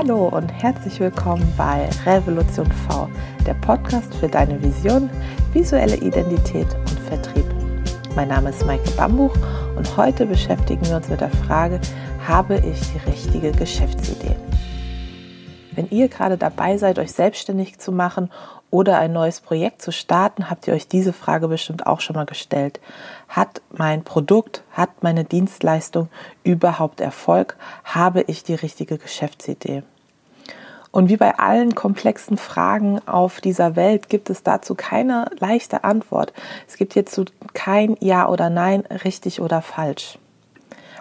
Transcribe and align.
Hallo 0.00 0.28
und 0.28 0.46
herzlich 0.50 1.00
willkommen 1.00 1.52
bei 1.56 1.88
Revolution 2.06 2.70
V, 2.88 3.08
der 3.44 3.54
Podcast 3.54 4.14
für 4.14 4.28
deine 4.28 4.62
Vision, 4.62 5.10
visuelle 5.52 5.96
Identität 5.96 6.72
und 6.72 7.00
Vertrieb. 7.00 7.44
Mein 8.14 8.28
Name 8.28 8.50
ist 8.50 8.64
Maike 8.64 8.88
Bambuch 8.92 9.34
und 9.74 9.96
heute 9.96 10.24
beschäftigen 10.24 10.86
wir 10.86 10.98
uns 10.98 11.08
mit 11.08 11.20
der 11.20 11.30
Frage, 11.30 11.80
habe 12.24 12.58
ich 12.58 12.80
die 12.92 13.10
richtige 13.10 13.50
Geschäftsidee? 13.50 14.36
Wenn 15.78 15.90
ihr 15.90 16.08
gerade 16.08 16.36
dabei 16.36 16.76
seid, 16.76 16.98
euch 16.98 17.12
selbstständig 17.12 17.78
zu 17.78 17.92
machen 17.92 18.32
oder 18.68 18.98
ein 18.98 19.12
neues 19.12 19.40
Projekt 19.40 19.80
zu 19.80 19.92
starten, 19.92 20.50
habt 20.50 20.66
ihr 20.66 20.74
euch 20.74 20.88
diese 20.88 21.12
Frage 21.12 21.46
bestimmt 21.46 21.86
auch 21.86 22.00
schon 22.00 22.16
mal 22.16 22.26
gestellt. 22.26 22.80
Hat 23.28 23.62
mein 23.70 24.02
Produkt, 24.02 24.64
hat 24.72 25.04
meine 25.04 25.22
Dienstleistung 25.22 26.08
überhaupt 26.42 27.00
Erfolg? 27.00 27.56
Habe 27.84 28.22
ich 28.22 28.42
die 28.42 28.56
richtige 28.56 28.98
Geschäftsidee? 28.98 29.84
Und 30.90 31.10
wie 31.10 31.16
bei 31.16 31.38
allen 31.38 31.76
komplexen 31.76 32.38
Fragen 32.38 32.98
auf 33.06 33.40
dieser 33.40 33.76
Welt 33.76 34.08
gibt 34.08 34.30
es 34.30 34.42
dazu 34.42 34.74
keine 34.74 35.30
leichte 35.38 35.84
Antwort. 35.84 36.32
Es 36.66 36.76
gibt 36.76 36.94
hierzu 36.94 37.24
kein 37.52 37.96
Ja 38.00 38.28
oder 38.28 38.50
Nein, 38.50 38.80
richtig 39.04 39.40
oder 39.40 39.62
falsch. 39.62 40.18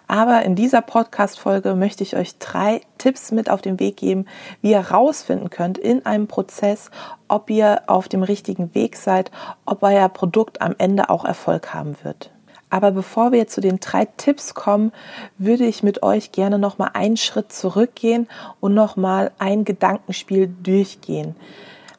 Aber 0.08 0.44
in 0.44 0.56
dieser 0.56 0.82
Podcast-Folge 0.82 1.76
möchte 1.76 2.04
ich 2.04 2.16
euch 2.16 2.38
drei 2.38 2.82
Tipps 2.98 3.32
mit 3.32 3.50
auf 3.50 3.62
den 3.62 3.80
Weg 3.80 3.98
geben, 3.98 4.26
wie 4.62 4.72
ihr 4.72 4.90
herausfinden 4.90 5.50
könnt 5.50 5.78
in 5.78 6.06
einem 6.06 6.28
Prozess, 6.28 6.90
ob 7.28 7.50
ihr 7.50 7.82
auf 7.88 8.08
dem 8.08 8.24
richtigen 8.24 8.74
Weg 8.74 8.96
seid, 8.96 9.32
ob 9.66 9.84
euer 9.84 10.08
Produkt 10.08 10.62
am 10.62 10.76
Ende 10.78 11.10
auch 11.10 11.26
Erfolg 11.26 11.74
haben 11.74 11.98
wird. 12.04 12.32
Aber 12.70 12.92
bevor 12.92 13.32
wir 13.32 13.48
zu 13.48 13.62
den 13.62 13.80
drei 13.80 14.06
Tipps 14.06 14.54
kommen, 14.54 14.92
würde 15.38 15.66
ich 15.66 15.84
mit 15.84 16.04
euch 16.04 16.32
gerne 16.32 16.60
noch 16.60 16.78
mal 16.78 16.92
einen 16.94 17.18
Schritt 17.18 17.52
zurückgehen 17.52 18.28
und 18.60 18.74
noch 18.74 18.98
mal 18.98 19.32
ein 19.40 19.64
Gedankenspiel 19.64 20.54
durchgehen. 20.64 21.36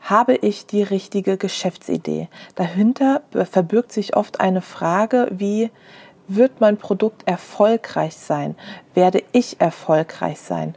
Habe 0.02 0.37
ich 0.37 0.66
die 0.66 0.82
richtige 0.82 1.37
Geschäftsidee? 1.37 2.29
Dahinter 2.54 3.23
verbirgt 3.51 3.93
sich 3.93 4.16
oft 4.16 4.41
eine 4.41 4.63
Frage 4.63 5.29
wie 5.30 5.71
wird 6.29 6.60
mein 6.60 6.76
Produkt 6.76 7.26
erfolgreich 7.26 8.16
sein? 8.16 8.54
Werde 8.95 9.23
ich 9.32 9.60
erfolgreich 9.60 10.38
sein? 10.40 10.74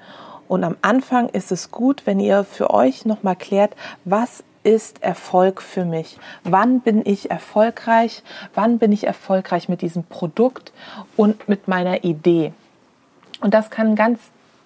Und 0.48 0.64
am 0.64 0.76
Anfang 0.82 1.30
ist 1.30 1.52
es 1.52 1.72
gut, 1.72 2.06
wenn 2.06 2.20
ihr 2.20 2.44
für 2.44 2.72
euch 2.72 3.06
nochmal 3.06 3.36
klärt, 3.36 3.76
was 4.04 4.44
ist 4.64 5.02
Erfolg 5.02 5.62
für 5.62 5.86
mich? 5.86 6.18
Wann 6.44 6.82
bin 6.82 7.02
ich 7.06 7.32
erfolgreich? 7.32 8.24
Wann 8.54 8.78
bin 8.78 8.92
ich 8.92 9.06
erfolgreich 9.06 9.70
mit 9.70 9.82
diesem 9.82 10.04
Produkt 10.04 10.72
und 11.18 11.48
mit 11.48 11.68
meiner 11.68 12.04
Idee? 12.04 12.54
Und 13.40 13.54
das 13.54 13.70
kann 13.70 13.96
ganz 13.96 14.20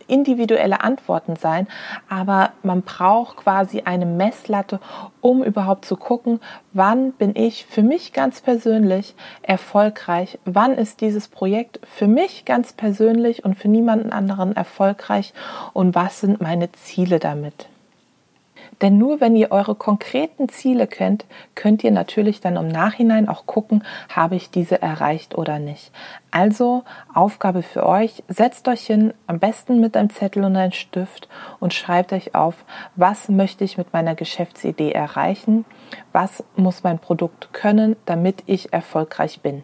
individuelle 0.07 0.81
Antworten 0.81 1.35
sein, 1.35 1.67
aber 2.09 2.51
man 2.63 2.81
braucht 2.81 3.37
quasi 3.37 3.81
eine 3.85 4.05
Messlatte, 4.05 4.79
um 5.21 5.43
überhaupt 5.43 5.85
zu 5.85 5.97
gucken, 5.97 6.39
wann 6.73 7.11
bin 7.13 7.35
ich 7.35 7.65
für 7.65 7.83
mich 7.83 8.13
ganz 8.13 8.41
persönlich 8.41 9.15
erfolgreich, 9.41 10.39
wann 10.45 10.73
ist 10.73 11.01
dieses 11.01 11.27
Projekt 11.27 11.79
für 11.83 12.07
mich 12.07 12.45
ganz 12.45 12.73
persönlich 12.73 13.43
und 13.43 13.55
für 13.55 13.67
niemanden 13.67 14.11
anderen 14.11 14.55
erfolgreich 14.55 15.33
und 15.73 15.95
was 15.95 16.21
sind 16.21 16.41
meine 16.41 16.71
Ziele 16.71 17.19
damit. 17.19 17.67
Denn 18.81 18.97
nur 18.97 19.21
wenn 19.21 19.35
ihr 19.35 19.51
eure 19.51 19.75
konkreten 19.75 20.49
Ziele 20.49 20.87
kennt, 20.87 21.25
könnt 21.55 21.83
ihr 21.83 21.91
natürlich 21.91 22.41
dann 22.41 22.57
im 22.57 22.67
Nachhinein 22.67 23.29
auch 23.29 23.45
gucken, 23.45 23.83
habe 24.09 24.35
ich 24.35 24.49
diese 24.49 24.81
erreicht 24.81 25.37
oder 25.37 25.59
nicht. 25.59 25.91
Also 26.31 26.83
Aufgabe 27.13 27.61
für 27.61 27.85
euch, 27.85 28.23
setzt 28.27 28.67
euch 28.67 28.85
hin, 28.85 29.13
am 29.27 29.39
besten 29.39 29.79
mit 29.79 29.95
einem 29.95 30.09
Zettel 30.09 30.43
und 30.43 30.55
einem 30.55 30.71
Stift 30.71 31.29
und 31.59 31.73
schreibt 31.73 32.11
euch 32.13 32.35
auf, 32.35 32.65
was 32.95 33.29
möchte 33.29 33.63
ich 33.63 33.77
mit 33.77 33.93
meiner 33.93 34.15
Geschäftsidee 34.15 34.91
erreichen, 34.91 35.65
was 36.11 36.43
muss 36.55 36.83
mein 36.83 36.99
Produkt 36.99 37.53
können, 37.53 37.95
damit 38.05 38.43
ich 38.45 38.73
erfolgreich 38.73 39.41
bin. 39.41 39.63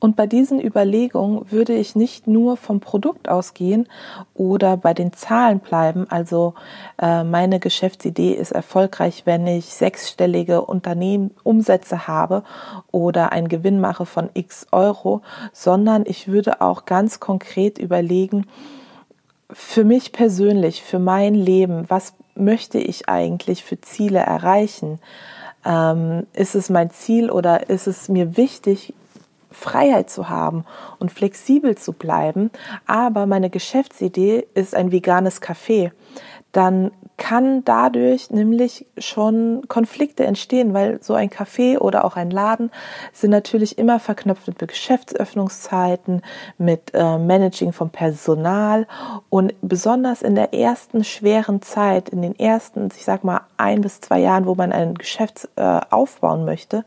Und 0.00 0.16
bei 0.16 0.26
diesen 0.26 0.60
Überlegungen 0.60 1.52
würde 1.52 1.74
ich 1.74 1.94
nicht 1.94 2.26
nur 2.26 2.56
vom 2.56 2.80
Produkt 2.80 3.28
ausgehen 3.28 3.86
oder 4.34 4.78
bei 4.78 4.94
den 4.94 5.12
Zahlen 5.12 5.60
bleiben. 5.60 6.06
Also 6.08 6.54
äh, 7.00 7.22
meine 7.22 7.60
Geschäftsidee 7.60 8.32
ist 8.32 8.52
erfolgreich, 8.52 9.22
wenn 9.26 9.46
ich 9.46 9.66
sechsstellige 9.66 10.62
Unternehmen 10.62 11.32
Umsätze 11.44 12.08
habe 12.08 12.42
oder 12.90 13.32
einen 13.32 13.48
Gewinn 13.48 13.78
mache 13.78 14.06
von 14.06 14.30
x 14.32 14.66
Euro, 14.72 15.20
sondern 15.52 16.04
ich 16.06 16.28
würde 16.28 16.62
auch 16.62 16.86
ganz 16.86 17.20
konkret 17.20 17.78
überlegen, 17.78 18.46
für 19.52 19.84
mich 19.84 20.12
persönlich, 20.12 20.82
für 20.82 20.98
mein 20.98 21.34
Leben, 21.34 21.84
was 21.88 22.14
möchte 22.34 22.78
ich 22.78 23.08
eigentlich 23.08 23.64
für 23.64 23.80
Ziele 23.80 24.20
erreichen? 24.20 24.98
Ähm, 25.64 26.26
ist 26.32 26.54
es 26.54 26.70
mein 26.70 26.90
Ziel 26.90 27.30
oder 27.30 27.68
ist 27.68 27.86
es 27.86 28.08
mir 28.08 28.38
wichtig, 28.38 28.94
Freiheit 29.50 30.10
zu 30.10 30.28
haben 30.28 30.64
und 30.98 31.12
flexibel 31.12 31.76
zu 31.76 31.92
bleiben, 31.92 32.50
aber 32.86 33.26
meine 33.26 33.50
Geschäftsidee 33.50 34.46
ist 34.54 34.74
ein 34.74 34.92
veganes 34.92 35.42
Café, 35.42 35.92
dann 36.52 36.90
kann 37.20 37.64
dadurch 37.66 38.30
nämlich 38.30 38.86
schon 38.96 39.68
Konflikte 39.68 40.24
entstehen, 40.24 40.72
weil 40.72 41.02
so 41.02 41.12
ein 41.12 41.28
Café 41.28 41.78
oder 41.78 42.06
auch 42.06 42.16
ein 42.16 42.30
Laden 42.30 42.70
sind 43.12 43.30
natürlich 43.30 43.76
immer 43.76 44.00
verknüpft 44.00 44.48
mit 44.48 44.58
Geschäftsöffnungszeiten, 44.66 46.22
mit 46.56 46.92
äh, 46.94 47.18
Managing 47.18 47.72
vom 47.74 47.90
Personal 47.90 48.86
und 49.28 49.54
besonders 49.60 50.22
in 50.22 50.34
der 50.34 50.54
ersten 50.54 51.04
schweren 51.04 51.60
Zeit, 51.60 52.08
in 52.08 52.22
den 52.22 52.38
ersten, 52.38 52.88
ich 52.96 53.04
sag 53.04 53.22
mal 53.22 53.42
ein 53.58 53.82
bis 53.82 54.00
zwei 54.00 54.18
Jahren, 54.20 54.46
wo 54.46 54.54
man 54.54 54.72
ein 54.72 54.94
Geschäft 54.94 55.46
äh, 55.56 55.80
aufbauen 55.90 56.46
möchte, 56.46 56.86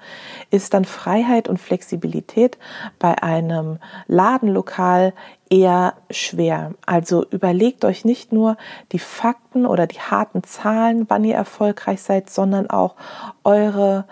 ist 0.49 0.73
dann 0.73 0.83
Freiheit 0.83 1.47
und 1.47 1.59
Flexibilität 1.59 2.57
bei 2.97 3.21
einem 3.21 3.77
Ladenlokal 4.07 5.13
eher 5.53 5.93
schwer. 6.09 6.73
Also 6.85 7.25
überlegt 7.29 7.85
euch 7.85 8.05
nicht 8.05 8.31
nur 8.31 8.57
die 8.91 8.97
Fakten 8.97 9.67
oder 9.67 9.85
die 9.85 9.99
harten 9.99 10.22
Zahlen, 10.43 11.05
wann 11.09 11.23
ihr 11.23 11.35
erfolgreich 11.35 12.01
seid, 12.01 12.29
sondern 12.29 12.69
auch 12.69 12.95
eure, 13.43 14.05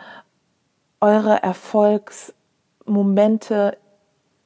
eure 1.00 1.44
Erfolgsmomente 1.44 3.78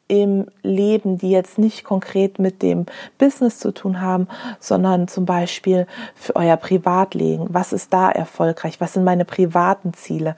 im 0.08 0.48
Leben, 0.62 1.18
die 1.18 1.32
jetzt 1.32 1.58
nicht 1.58 1.84
konkret 1.84 2.38
mit 2.38 2.62
dem 2.62 2.86
Business 3.18 3.58
zu 3.58 3.74
tun 3.74 4.02
haben, 4.02 4.28
sondern 4.60 5.08
zum 5.08 5.26
Beispiel 5.26 5.88
für 6.14 6.36
euer 6.36 6.58
Privatleben. 6.58 7.48
Was 7.50 7.74
ist 7.74 7.92
da 7.92 8.12
erfolgreich? 8.12 8.80
Was 8.80 8.94
sind 8.94 9.04
meine 9.04 9.26
privaten 9.26 9.94
Ziele? 9.94 10.36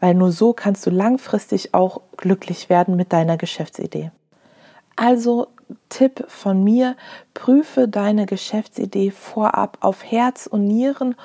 Weil 0.00 0.14
nur 0.14 0.32
so 0.32 0.52
kannst 0.52 0.84
du 0.86 0.90
langfristig 0.90 1.72
auch 1.72 2.02
glücklich 2.18 2.68
werden 2.68 2.96
mit 2.96 3.12
deiner 3.12 3.38
Geschäftsidee. 3.38 4.10
Also 4.96 5.48
Tipp 5.88 6.24
von 6.28 6.62
mir, 6.62 6.96
prüfe 7.34 7.88
deine 7.88 8.26
Geschäftsidee 8.26 9.10
vorab 9.10 9.78
auf 9.80 10.04
Herz 10.04 10.46
und 10.46 10.66
Nieren, 10.66 11.16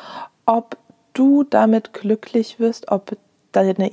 ob 0.45 0.77
du 1.13 1.43
damit 1.43 1.93
glücklich 1.93 2.59
wirst, 2.59 2.91
ob 2.91 3.17
deine 3.51 3.91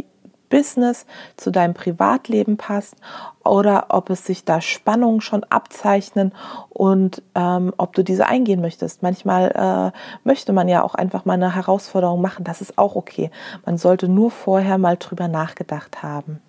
Business 0.49 1.07
zu 1.37 1.51
deinem 1.51 1.75
Privatleben 1.75 2.57
passt 2.57 2.97
oder 3.45 3.87
ob 3.91 4.11
es 4.11 4.25
sich 4.25 4.45
da 4.45 4.61
Spannungen 4.61 5.21
schon 5.21 5.45
abzeichnen 5.45 6.33
und 6.71 7.23
ähm, 7.35 7.73
ob 7.77 7.95
du 7.95 8.03
diese 8.03 8.27
eingehen 8.27 8.61
möchtest. 8.61 9.03
Manchmal 9.03 9.93
äh, 9.95 9.99
möchte 10.27 10.53
man 10.53 10.69
ja 10.69 10.83
auch 10.83 10.95
einfach 10.95 11.25
mal 11.25 11.35
eine 11.35 11.55
Herausforderung 11.55 12.21
machen, 12.21 12.45
das 12.45 12.61
ist 12.61 12.79
auch 12.79 12.97
okay. 12.97 13.31
Man 13.65 13.79
sollte 13.79 14.09
nur 14.09 14.31
vorher 14.31 14.79
mal 14.79 14.97
drüber 14.97 15.29
nachgedacht 15.29 16.03
haben. 16.03 16.41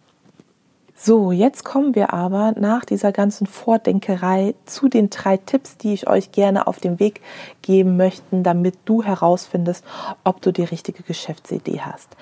So, 1.01 1.31
jetzt 1.31 1.63
kommen 1.63 1.95
wir 1.95 2.13
aber 2.13 2.55
nach 2.59 2.83
dieser 2.83 3.13
ganzen 3.13 3.47
Vordenkerei 3.47 4.53
zu 4.65 4.89
den 4.89 5.09
drei 5.09 5.37
Tipps, 5.37 5.77
die 5.77 5.93
ich 5.93 6.09
euch 6.09 6.33
gerne 6.33 6.67
auf 6.67 6.81
den 6.81 6.99
Weg 6.99 7.21
geben 7.61 7.95
möchte, 7.95 8.41
damit 8.41 8.75
du 8.83 9.01
herausfindest, 9.01 9.85
ob 10.25 10.41
du 10.41 10.51
die 10.51 10.65
richtige 10.65 11.03
Geschäftsidee 11.03 11.79
hast. 11.79 12.17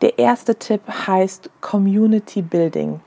Der 0.00 0.18
erste 0.18 0.54
Tipp 0.54 0.80
heißt 1.06 1.50
Community 1.60 2.40
Building. 2.40 3.00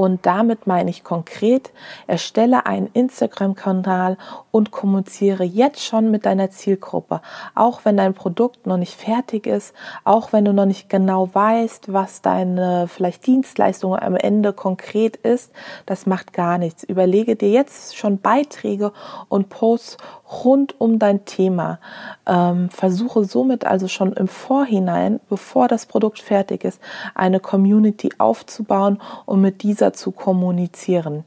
Und 0.00 0.24
damit 0.24 0.66
meine 0.66 0.88
ich 0.88 1.04
konkret, 1.04 1.72
erstelle 2.06 2.64
einen 2.64 2.86
Instagram-Kanal 2.86 4.16
und 4.50 4.70
kommuniziere 4.70 5.44
jetzt 5.44 5.84
schon 5.84 6.10
mit 6.10 6.24
deiner 6.24 6.48
Zielgruppe. 6.48 7.20
Auch 7.54 7.84
wenn 7.84 7.98
dein 7.98 8.14
Produkt 8.14 8.66
noch 8.66 8.78
nicht 8.78 8.94
fertig 8.94 9.46
ist, 9.46 9.74
auch 10.04 10.32
wenn 10.32 10.46
du 10.46 10.54
noch 10.54 10.64
nicht 10.64 10.88
genau 10.88 11.28
weißt, 11.34 11.92
was 11.92 12.22
deine 12.22 12.88
vielleicht 12.88 13.26
Dienstleistung 13.26 13.94
am 13.94 14.16
Ende 14.16 14.54
konkret 14.54 15.16
ist, 15.16 15.52
das 15.84 16.06
macht 16.06 16.32
gar 16.32 16.56
nichts. 16.56 16.82
Überlege 16.82 17.36
dir 17.36 17.50
jetzt 17.50 17.94
schon 17.94 18.20
Beiträge 18.20 18.92
und 19.28 19.50
Posts 19.50 19.98
rund 20.44 20.80
um 20.80 20.98
dein 20.98 21.24
Thema. 21.24 21.78
Ähm, 22.26 22.70
versuche 22.70 23.24
somit 23.24 23.66
also 23.66 23.88
schon 23.88 24.12
im 24.12 24.28
Vorhinein, 24.28 25.20
bevor 25.28 25.68
das 25.68 25.86
Produkt 25.86 26.20
fertig 26.20 26.64
ist, 26.64 26.80
eine 27.14 27.40
Community 27.40 28.10
aufzubauen 28.18 29.00
und 29.26 29.40
mit 29.40 29.62
dieser 29.62 29.89
zu 29.92 30.10
kommunizieren. 30.12 31.24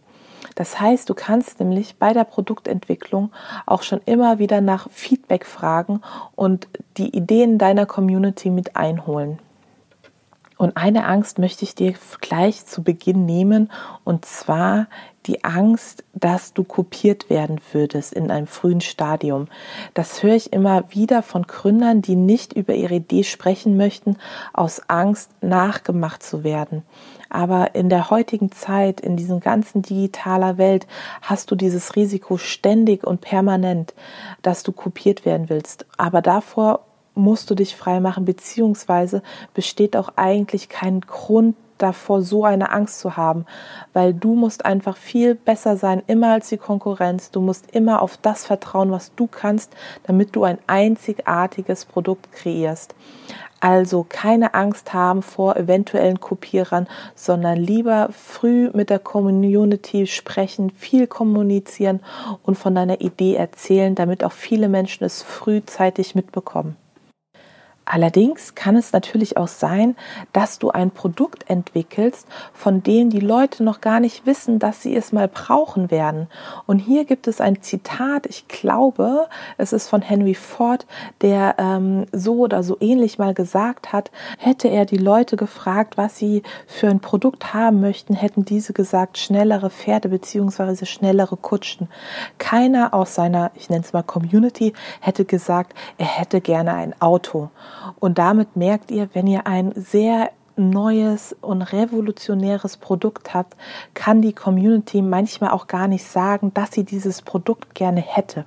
Das 0.56 0.80
heißt, 0.80 1.10
du 1.10 1.14
kannst 1.14 1.60
nämlich 1.60 1.96
bei 1.98 2.14
der 2.14 2.26
Produktentwicklung 2.26 3.32
auch 3.66 3.82
schon 3.82 4.02
immer 4.06 4.40
wieder 4.40 4.62
nach 4.62 4.90
Feedback 4.92 5.46
fragen 5.46 6.02
und 6.36 6.68
die 6.98 7.16
Ideen 7.16 7.58
deiner 7.58 7.86
Community 7.86 8.50
mit 8.50 8.76
einholen. 8.76 9.40
Und 10.58 10.78
eine 10.78 11.06
Angst 11.06 11.40
möchte 11.40 11.64
ich 11.64 11.76
dir 11.76 11.94
gleich 12.22 12.66
zu 12.66 12.84
Beginn 12.84 13.26
nehmen, 13.26 13.72
und 14.04 14.26
zwar 14.26 14.88
die 15.26 15.44
Angst, 15.44 16.04
dass 16.14 16.54
du 16.54 16.64
kopiert 16.64 17.30
werden 17.30 17.60
würdest 17.72 18.14
in 18.14 18.32
einem 18.32 18.48
frühen 18.48 18.82
Stadium. 18.82 19.48
Das 19.94 20.24
höre 20.24 20.36
ich 20.36 20.54
immer 20.54 20.84
wieder 20.90 21.24
von 21.24 21.44
Gründern, 21.44 22.02
die 22.02 22.16
nicht 22.16 22.54
über 22.54 22.74
ihre 22.74 22.96
Idee 22.96 23.24
sprechen 23.24 23.78
möchten, 23.78 24.18
aus 24.54 24.82
Angst 24.88 25.32
nachgemacht 25.42 26.24
zu 26.24 26.44
werden. 26.44 26.84
Aber 27.30 27.74
in 27.74 27.90
der 27.90 28.10
heutigen 28.12 28.52
Zeit, 28.52 29.02
in 29.02 29.18
diesem 29.18 29.40
ganzen 29.40 29.82
digitaler 29.82 30.58
Welt, 30.58 30.86
hast 31.22 31.50
du 31.50 31.56
dieses 31.56 31.96
Risiko 31.96 32.38
ständig 32.38 33.06
und 33.06 33.22
permanent, 33.22 33.94
dass 34.44 34.64
du 34.64 34.72
kopiert 34.72 35.26
werden 35.26 35.50
willst. 35.50 35.86
Aber 35.98 36.22
davor 36.22 36.86
musst 37.16 37.50
du 37.50 37.56
dich 37.56 37.76
frei 37.76 38.00
machen, 38.00 38.26
beziehungsweise 38.26 39.22
besteht 39.54 39.96
auch 39.96 40.14
eigentlich 40.16 40.70
kein 40.70 41.02
Grund 41.02 41.56
davor, 41.78 42.22
so 42.22 42.46
eine 42.46 42.72
Angst 42.72 43.00
zu 43.00 43.18
haben, 43.18 43.46
weil 43.94 44.14
du 44.14 44.36
musst 44.36 44.66
einfach 44.66 44.98
viel 44.98 45.36
besser 45.36 45.78
sein, 45.78 46.02
immer 46.08 46.34
als 46.34 46.50
die 46.50 46.58
Konkurrenz. 46.58 47.32
Du 47.32 47.42
musst 47.42 47.72
immer 47.72 48.02
auf 48.02 48.18
das 48.18 48.46
vertrauen, 48.46 48.92
was 48.92 49.14
du 49.16 49.28
kannst, 49.28 49.76
damit 50.04 50.36
du 50.36 50.44
ein 50.44 50.60
einzigartiges 50.68 51.86
Produkt 51.86 52.32
kreierst. 52.32 52.96
Also 53.64 54.06
keine 54.08 54.56
Angst 54.56 54.94
haben 54.94 55.22
vor 55.22 55.56
eventuellen 55.56 56.20
Kopierern, 56.20 56.86
sondern 57.16 57.58
lieber 57.58 58.10
früh 58.12 58.70
mit 58.74 58.90
der 58.90 59.00
Community 59.00 60.06
sprechen, 60.06 60.70
viel 60.70 61.08
kommunizieren 61.08 62.02
und 62.44 62.58
von 62.58 62.76
deiner 62.76 63.00
Idee 63.00 63.36
erzählen, 63.36 63.96
damit 63.96 64.26
auch 64.26 64.34
viele 64.34 64.68
Menschen 64.68 65.06
es 65.06 65.24
frühzeitig 65.24 66.14
mitbekommen. 66.14 66.76
Allerdings 67.94 68.56
kann 68.56 68.76
es 68.76 68.92
natürlich 68.92 69.38
auch 69.38 69.48
sein, 69.48 69.96
dass 70.32 70.58
du 70.58 70.72
ein 70.72 70.90
Produkt 70.90 71.48
entwickelst, 71.48 72.28
von 72.52 72.82
dem 72.82 73.12
die 73.12 73.20
Leute 73.20 73.64
noch 73.64 73.82
gar 73.82 74.00
nicht 74.00 74.26
wissen, 74.26 74.58
dass 74.58 74.82
sie 74.82 74.96
es 74.96 75.12
mal 75.12 75.28
brauchen 75.28 75.92
werden. 75.92 76.28
Und 76.66 76.80
hier 76.80 77.06
gibt 77.06 77.28
es 77.28 77.40
ein 77.40 77.62
Zitat, 77.62 78.26
ich 78.26 78.48
glaube, 78.48 79.28
es 79.60 79.74
ist 79.74 79.90
von 79.90 80.02
Henry 80.02 80.34
Ford, 80.34 80.88
der 81.22 81.58
ähm, 81.60 82.08
so 82.12 82.38
oder 82.38 82.64
so 82.64 82.78
ähnlich 82.80 83.20
mal 83.20 83.36
gesagt 83.36 83.94
hat, 83.94 84.10
hätte 84.40 84.70
er 84.70 84.86
die 84.86 84.98
Leute 84.98 85.36
gefragt, 85.36 85.96
was 85.96 86.18
sie 86.18 86.42
für 86.66 86.88
ein 86.88 87.00
Produkt 87.00 87.54
haben 87.54 87.80
möchten, 87.80 88.16
hätten 88.16 88.44
diese 88.44 88.74
gesagt, 88.74 89.20
schnellere 89.20 89.70
Pferde 89.70 90.10
bzw. 90.10 90.88
schnellere 90.88 91.38
Kutschen. 91.38 91.90
Keiner 92.40 92.96
aus 92.96 93.14
seiner, 93.14 93.52
ich 93.54 93.70
nenne 93.70 93.84
es 93.84 93.94
mal 93.94 94.02
Community, 94.02 94.74
hätte 95.00 95.26
gesagt, 95.26 95.76
er 96.00 96.08
hätte 96.08 96.42
gerne 96.42 96.74
ein 96.74 97.00
Auto. 97.00 97.52
Und 98.00 98.18
damit 98.18 98.56
merkt 98.56 98.92
ihr, 98.92 99.10
wenn 99.14 99.28
ihr 99.28 99.48
ein 99.48 99.74
sehr 99.76 100.32
neues 100.56 101.36
und 101.42 101.62
revolutionäres 101.62 102.78
Produkt 102.78 103.34
habt, 103.34 103.56
kann 103.94 104.22
die 104.22 104.34
Community 104.34 105.02
manchmal 105.02 105.52
auch 105.52 105.68
gar 105.68 105.88
nicht 105.88 106.06
sagen, 106.06 106.54
dass 106.54 106.72
sie 106.72 106.84
dieses 106.84 107.22
Produkt 107.22 107.74
gerne 107.74 108.02
hätte. 108.02 108.46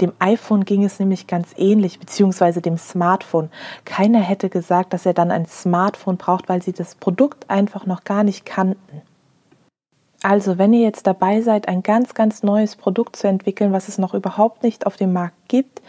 Dem 0.00 0.12
iPhone 0.18 0.64
ging 0.64 0.84
es 0.84 0.98
nämlich 0.98 1.26
ganz 1.26 1.54
ähnlich, 1.56 1.98
beziehungsweise 1.98 2.60
dem 2.60 2.76
Smartphone. 2.76 3.50
Keiner 3.84 4.20
hätte 4.20 4.50
gesagt, 4.50 4.92
dass 4.92 5.06
er 5.06 5.14
dann 5.14 5.30
ein 5.30 5.46
Smartphone 5.46 6.16
braucht, 6.16 6.48
weil 6.48 6.62
sie 6.62 6.72
das 6.72 6.94
Produkt 6.94 7.48
einfach 7.48 7.86
noch 7.86 8.04
gar 8.04 8.22
nicht 8.22 8.44
kannten. 8.44 9.02
Also, 10.22 10.58
wenn 10.58 10.72
ihr 10.72 10.80
jetzt 10.80 11.06
dabei 11.06 11.42
seid, 11.42 11.68
ein 11.68 11.82
ganz, 11.82 12.14
ganz 12.14 12.42
neues 12.42 12.76
Produkt 12.76 13.16
zu 13.16 13.28
entwickeln, 13.28 13.72
was 13.72 13.88
es 13.88 13.98
noch 13.98 14.14
überhaupt 14.14 14.62
nicht 14.62 14.86
auf 14.86 14.96
dem 14.96 15.12
Markt 15.12 15.36
gibt, 15.48 15.82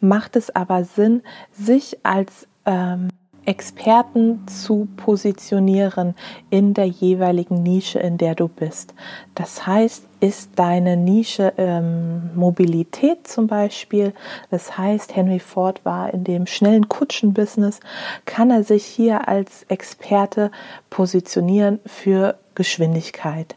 macht 0.00 0.36
es 0.36 0.54
aber 0.54 0.84
Sinn, 0.84 1.22
sich 1.52 1.98
als 2.04 2.46
ähm, 2.64 3.08
Experten 3.44 4.46
zu 4.46 4.86
positionieren 4.96 6.14
in 6.50 6.74
der 6.74 6.86
jeweiligen 6.86 7.62
Nische, 7.62 7.98
in 7.98 8.16
der 8.16 8.36
du 8.36 8.46
bist. 8.46 8.94
Das 9.34 9.66
heißt, 9.66 10.04
ist 10.20 10.50
deine 10.54 10.96
Nische 10.96 11.52
ähm, 11.56 12.30
Mobilität 12.36 13.26
zum 13.26 13.48
Beispiel. 13.48 14.14
Das 14.50 14.78
heißt, 14.78 15.16
Henry 15.16 15.40
Ford 15.40 15.84
war 15.84 16.14
in 16.14 16.22
dem 16.22 16.46
schnellen 16.46 16.88
Kutschenbusiness, 16.88 17.80
kann 18.26 18.50
er 18.50 18.62
sich 18.62 18.84
hier 18.84 19.26
als 19.26 19.64
Experte 19.64 20.52
positionieren 20.90 21.80
für 21.84 22.36
Geschwindigkeit 22.54 23.56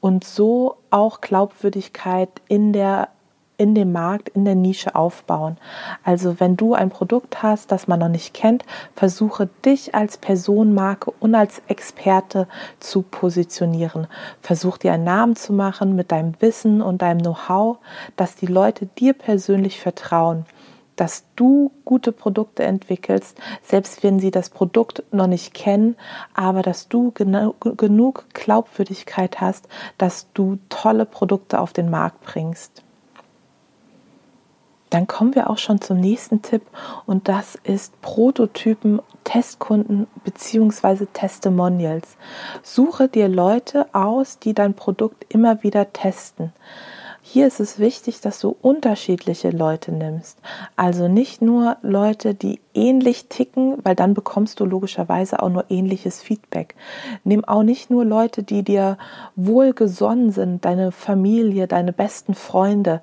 und 0.00 0.24
so 0.24 0.76
auch 0.90 1.20
Glaubwürdigkeit 1.20 2.30
in 2.48 2.72
der 2.72 3.08
in 3.56 3.74
dem 3.74 3.92
Markt, 3.92 4.30
in 4.30 4.44
der 4.44 4.54
Nische 4.54 4.94
aufbauen. 4.94 5.58
Also 6.02 6.40
wenn 6.40 6.56
du 6.56 6.74
ein 6.74 6.90
Produkt 6.90 7.42
hast, 7.42 7.70
das 7.70 7.86
man 7.86 8.00
noch 8.00 8.08
nicht 8.08 8.34
kennt, 8.34 8.64
versuche 8.96 9.48
dich 9.64 9.94
als 9.94 10.16
Personenmarke 10.16 11.12
und 11.20 11.34
als 11.34 11.62
Experte 11.68 12.48
zu 12.80 13.02
positionieren. 13.02 14.08
Versuch 14.40 14.78
dir 14.78 14.92
einen 14.92 15.04
Namen 15.04 15.36
zu 15.36 15.52
machen 15.52 15.94
mit 15.94 16.10
deinem 16.10 16.34
Wissen 16.40 16.82
und 16.82 17.02
deinem 17.02 17.20
Know-how, 17.20 17.78
dass 18.16 18.34
die 18.34 18.46
Leute 18.46 18.86
dir 18.86 19.12
persönlich 19.12 19.80
vertrauen 19.80 20.46
dass 20.96 21.24
du 21.36 21.72
gute 21.84 22.12
Produkte 22.12 22.64
entwickelst, 22.64 23.38
selbst 23.62 24.02
wenn 24.02 24.20
sie 24.20 24.30
das 24.30 24.50
Produkt 24.50 25.02
noch 25.12 25.26
nicht 25.26 25.54
kennen, 25.54 25.96
aber 26.34 26.62
dass 26.62 26.88
du 26.88 27.12
genug 27.12 28.26
Glaubwürdigkeit 28.34 29.40
hast, 29.40 29.68
dass 29.98 30.28
du 30.34 30.58
tolle 30.68 31.06
Produkte 31.06 31.60
auf 31.60 31.72
den 31.72 31.90
Markt 31.90 32.22
bringst. 32.22 32.82
Dann 34.90 35.08
kommen 35.08 35.34
wir 35.34 35.50
auch 35.50 35.58
schon 35.58 35.80
zum 35.80 35.98
nächsten 35.98 36.42
Tipp 36.42 36.62
und 37.04 37.26
das 37.26 37.58
ist 37.64 38.00
Prototypen, 38.00 39.00
Testkunden 39.24 40.06
bzw. 40.22 41.06
Testimonials. 41.12 42.16
Suche 42.62 43.08
dir 43.08 43.26
Leute 43.26 43.92
aus, 43.92 44.38
die 44.38 44.54
dein 44.54 44.74
Produkt 44.74 45.26
immer 45.30 45.64
wieder 45.64 45.92
testen. 45.92 46.52
Hier 47.26 47.46
ist 47.46 47.58
es 47.58 47.78
wichtig, 47.78 48.20
dass 48.20 48.38
du 48.38 48.54
unterschiedliche 48.60 49.48
Leute 49.48 49.92
nimmst. 49.92 50.38
Also 50.76 51.08
nicht 51.08 51.40
nur 51.40 51.78
Leute, 51.80 52.34
die 52.34 52.60
ähnlich 52.74 53.28
ticken, 53.30 53.78
weil 53.82 53.94
dann 53.94 54.12
bekommst 54.12 54.60
du 54.60 54.66
logischerweise 54.66 55.42
auch 55.42 55.48
nur 55.48 55.64
ähnliches 55.70 56.20
Feedback. 56.20 56.74
Nimm 57.24 57.42
auch 57.46 57.62
nicht 57.62 57.88
nur 57.88 58.04
Leute, 58.04 58.42
die 58.42 58.62
dir 58.62 58.98
wohlgesonnen 59.36 60.32
sind, 60.32 60.66
deine 60.66 60.92
Familie, 60.92 61.66
deine 61.66 61.94
besten 61.94 62.34
Freunde. 62.34 63.00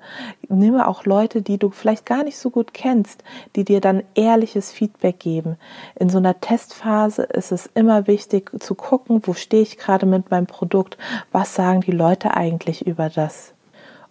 Nimm 0.48 0.80
auch 0.80 1.04
Leute, 1.04 1.42
die 1.42 1.58
du 1.58 1.70
vielleicht 1.70 2.06
gar 2.06 2.22
nicht 2.22 2.38
so 2.38 2.50
gut 2.50 2.72
kennst, 2.72 3.24
die 3.56 3.64
dir 3.64 3.80
dann 3.80 4.04
ehrliches 4.14 4.70
Feedback 4.70 5.18
geben. 5.18 5.56
In 5.96 6.10
so 6.10 6.18
einer 6.18 6.40
Testphase 6.40 7.24
ist 7.24 7.50
es 7.50 7.68
immer 7.74 8.06
wichtig 8.06 8.52
zu 8.62 8.76
gucken, 8.76 9.20
wo 9.24 9.34
stehe 9.34 9.64
ich 9.64 9.78
gerade 9.78 10.06
mit 10.06 10.30
meinem 10.30 10.46
Produkt, 10.46 10.96
was 11.32 11.56
sagen 11.56 11.80
die 11.80 11.90
Leute 11.90 12.34
eigentlich 12.34 12.86
über 12.86 13.10
das. 13.10 13.52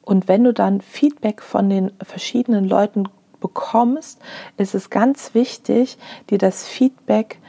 Und 0.04 0.28
wenn 0.28 0.44
du 0.44 0.54
dann 0.54 0.82
Feedback 0.82 1.42
von 1.42 1.70
den 1.70 1.92
verschiedenen 2.02 2.66
Leuten 2.66 3.08
bekommst, 3.40 4.20
ist 4.58 4.76
es 4.76 4.90
ganz 4.90 5.34
wichtig, 5.34 5.98
dir 6.30 6.38
das 6.38 6.68
Feedback 6.68 7.40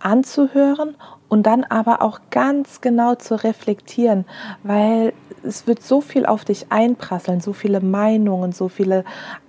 anzuhören 0.00 0.96
und 1.28 1.44
dann 1.44 1.64
aber 1.64 2.02
auch 2.02 2.20
ganz 2.30 2.80
genau 2.80 3.14
zu 3.14 3.36
reflektieren, 3.36 4.24
weil 4.62 5.12
es 5.42 5.66
wird 5.66 5.82
so 5.82 6.00
viel 6.00 6.26
auf 6.26 6.44
dich 6.44 6.66
einprasseln, 6.70 7.40
so 7.40 7.52
viele 7.52 7.80
Meinungen, 7.80 8.52
so 8.52 8.68
viele 8.68 9.04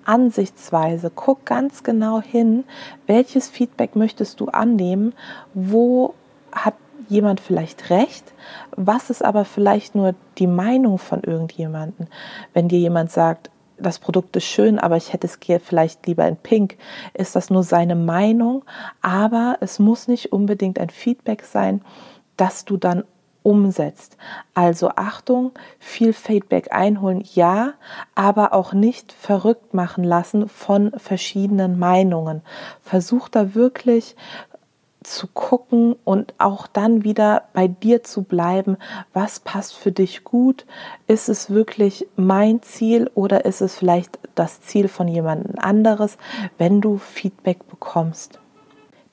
Ansichtsweise. 0.05 1.11
Guck 1.13 1.45
ganz 1.45 1.83
genau 1.83 2.21
hin, 2.21 2.63
welches 3.07 3.50
Feedback 3.50 3.95
möchtest 3.95 4.39
du 4.39 4.47
annehmen, 4.47 5.13
wo 5.53 6.13
hat 6.51 6.75
jemand 7.10 7.39
vielleicht 7.39 7.89
recht, 7.89 8.34
was 8.75 9.10
ist 9.10 9.24
aber 9.24 9.46
vielleicht 9.46 9.96
nur 9.96 10.15
die 10.38 10.48
Meinung 10.48 10.98
von 10.98 11.24
irgendjemanden. 11.24 12.08
Wenn 12.53 12.67
dir 12.67 12.79
jemand 12.79 13.12
sagt, 13.12 13.50
das 13.77 14.00
Produkt 14.00 14.36
ist 14.36 14.46
schön, 14.46 14.79
aber 14.79 14.98
ich 14.98 15.12
hätte 15.12 15.27
es 15.27 15.39
vielleicht 15.63 16.05
lieber 16.05 16.27
in 16.27 16.38
Pink, 16.38 16.77
ist 17.13 17.36
das 17.36 17.50
nur 17.50 17.63
seine 17.63 17.96
Meinung, 17.96 18.63
aber 19.01 19.58
es 19.60 19.79
muss 19.79 20.08
nicht 20.08 20.31
unbedingt 20.31 20.79
ein 20.79 20.89
Feedback 20.89 21.43
sein, 21.43 21.81
das 22.38 22.65
du 22.65 22.77
dann 22.77 23.03
umsetzt. 23.43 24.17
Also 24.53 24.89
Achtung, 24.96 25.51
viel 25.79 26.13
Feedback 26.13 26.72
einholen, 26.72 27.24
ja, 27.34 27.74
aber 28.13 28.53
auch 28.53 28.74
nicht 28.74 29.12
verrückt 29.13 29.74
machen 29.74 30.03
lassen 30.03 30.48
von 30.48 30.91
verschiedenen 30.98 31.79
Meinungen. 31.79 32.43
Versuch 32.81 33.29
da 33.29 33.55
wirklich 33.55 34.15
zu 35.03 35.27
gucken 35.27 35.96
und 36.03 36.34
auch 36.38 36.67
dann 36.67 37.03
wieder 37.03 37.43
bei 37.53 37.67
dir 37.67 38.03
zu 38.03 38.24
bleiben, 38.24 38.77
was 39.13 39.39
passt 39.39 39.75
für 39.75 39.91
dich 39.91 40.24
gut? 40.24 40.65
Ist 41.08 41.27
es 41.27 41.50
wirklich 41.50 42.08
mein 42.15 42.62
Ziel 42.62 43.10
oder 43.15 43.46
ist 43.46 43.62
es 43.62 43.75
vielleicht 43.75 44.20
das 44.36 44.62
Ziel 44.62 44.88
von 44.88 45.08
jemand 45.08 45.62
anderes, 45.63 46.17
wenn 46.58 46.81
du 46.81 46.98
Feedback 46.98 47.67
bekommst? 47.67 48.39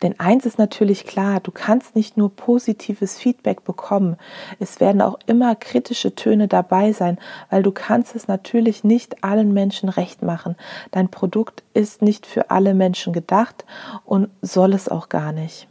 Denn 0.02 0.18
eins 0.21 0.47
ist 0.47 0.59
natürlich 0.59 1.04
klar, 1.04 1.40
du 1.40 1.50
kannst 1.50 1.97
nicht 1.97 2.16
nur 2.16 2.30
positives 2.35 3.18
Feedback 3.18 3.64
bekommen. 3.64 4.16
Es 4.61 4.78
werden 4.78 5.02
auch 5.02 5.18
immer 5.26 5.57
kritische 5.57 6.14
Töne 6.14 6.47
dabei 6.47 6.92
sein, 6.92 7.18
weil 7.50 7.64
du 7.64 7.73
kannst 7.73 8.14
es 8.14 8.28
natürlich 8.28 8.85
nicht 8.85 9.25
allen 9.25 9.52
Menschen 9.52 9.88
recht 9.88 10.23
machen. 10.23 10.54
Dein 10.92 11.09
Produkt 11.09 11.64
ist 11.75 12.00
nicht 12.02 12.26
für 12.26 12.50
alle 12.50 12.75
Menschen 12.75 13.12
gedacht 13.12 13.64
und 14.04 14.28
soll 14.40 14.73
es 14.73 14.88
auch 14.88 15.09
gar 15.09 15.33
nicht. 15.33 15.66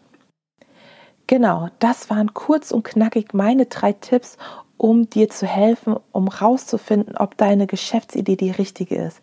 Genau, 1.28 1.68
das 1.80 2.10
waren 2.10 2.34
kurz 2.34 2.72
und 2.72 2.84
knackig 2.84 3.34
meine 3.34 3.66
drei 3.66 3.92
Tipps, 3.92 4.38
um 4.78 5.10
dir 5.10 5.30
zu 5.30 5.46
helfen, 5.46 5.98
um 6.12 6.28
rauszufinden, 6.28 7.18
ob 7.18 7.36
deine 7.36 7.68
Geschäftsidee 7.68 8.38
die 8.38 8.52
richtige 8.52 8.96
ist. 8.96 9.20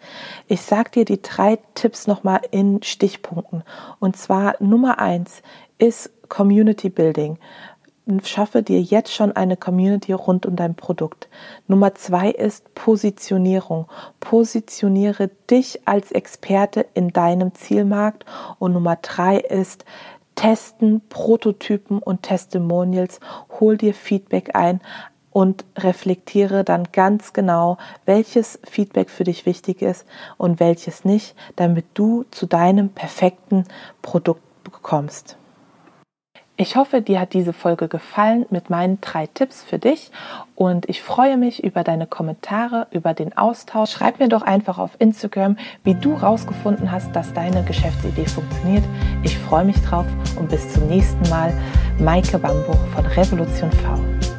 Ich 0.47 0.61
sage 0.61 0.91
dir 0.91 1.05
die 1.05 1.23
drei 1.23 1.59
Tipps 1.75 2.07
nochmal 2.07 2.41
in 2.51 2.83
Stichpunkten. 2.83 3.63
Und 4.01 4.17
zwar 4.17 4.57
Nummer 4.61 4.99
eins 4.99 5.43
ist 5.79 6.11
Community 6.29 6.91
Building. 6.91 7.39
Schaffe 8.23 8.63
dir 8.63 8.83
jetzt 8.83 9.15
schon 9.15 9.33
eine 9.33 9.57
Community 9.57 10.13
rund 10.13 10.45
um 10.45 10.57
dein 10.57 10.75
Produkt. 10.75 11.29
Nummer 11.69 11.95
zwei 11.95 12.31
ist 12.31 12.75
Positionierung. 12.75 13.87
Positioniere 14.21 15.31
dich 15.51 15.81
als 15.87 16.13
Experte 16.13 16.85
in 16.93 17.15
deinem 17.15 17.55
Zielmarkt. 17.55 18.27
Und 18.59 18.75
Nummer 18.75 18.97
drei 18.97 19.39
ist 19.39 19.87
Testen, 20.35 21.01
Prototypen 21.09 21.99
und 21.99 22.23
Testimonials. 22.23 23.21
Hol 23.61 23.77
dir 23.77 23.95
Feedback 23.95 24.55
ein 24.55 24.81
und 25.31 25.65
reflektiere 25.77 26.63
dann 26.65 26.89
ganz 26.93 27.33
genau, 27.33 27.77
welches 28.05 28.59
Feedback 28.63 29.11
für 29.11 29.25
dich 29.25 29.47
wichtig 29.47 29.83
ist 29.83 30.07
und 30.37 30.61
welches 30.61 31.05
nicht, 31.05 31.35
damit 31.57 31.87
du 31.95 32.25
zu 32.31 32.47
deinem 32.47 32.91
perfekten 32.91 33.65
Produkt 34.01 34.43
bekommst. 34.63 35.37
Ich 36.65 36.77
hoffe, 36.77 37.03
dir 37.03 37.21
hat 37.21 37.35
diese 37.35 37.53
Folge 37.53 37.89
gefallen 37.89 38.47
mit 38.49 38.71
meinen 38.71 38.99
drei 39.03 39.27
Tipps 39.27 39.63
für 39.63 39.79
dich 39.79 40.11
und 40.55 40.89
ich 40.89 41.03
freue 41.03 41.37
mich 41.37 41.63
über 41.63 41.85
deine 41.85 42.07
Kommentare, 42.07 42.87
über 42.91 43.13
den 43.13 43.37
Austausch. 43.37 43.91
Schreib 43.91 44.19
mir 44.19 44.31
doch 44.31 44.41
einfach 44.41 44.79
auf 44.79 44.93
Instagram, 44.99 45.59
wie 45.83 45.93
du 45.93 46.15
rausgefunden 46.15 46.91
hast, 46.91 47.15
dass 47.15 47.35
deine 47.35 47.65
Geschäftsidee 47.65 48.25
funktioniert. 48.25 48.85
Ich 49.25 49.37
freue 49.37 49.67
mich 49.67 49.77
drauf 49.83 50.07
und 50.39 50.49
bis 50.49 50.73
zum 50.73 50.89
nächsten 50.89 51.29
Mal. 51.29 51.53
Maike 51.99 52.39
Bambuch 52.39 52.87
von 52.95 53.05
Revolution 53.05 53.71
V. 53.71 54.34